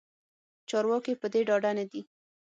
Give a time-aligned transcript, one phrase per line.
[0.69, 2.01] چارواکې پدې ډاډه ندي